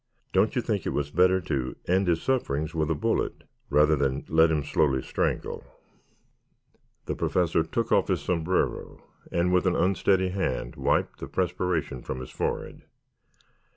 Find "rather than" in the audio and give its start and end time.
3.69-4.25